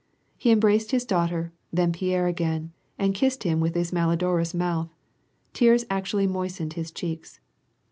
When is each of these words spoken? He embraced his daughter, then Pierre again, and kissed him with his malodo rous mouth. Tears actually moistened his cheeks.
He 0.35 0.49
embraced 0.49 0.89
his 0.89 1.05
daughter, 1.05 1.53
then 1.71 1.91
Pierre 1.91 2.25
again, 2.25 2.71
and 2.97 3.13
kissed 3.13 3.43
him 3.43 3.59
with 3.59 3.75
his 3.75 3.91
malodo 3.91 4.35
rous 4.35 4.51
mouth. 4.55 4.89
Tears 5.53 5.85
actually 5.91 6.25
moistened 6.25 6.73
his 6.73 6.89
cheeks. 6.91 7.39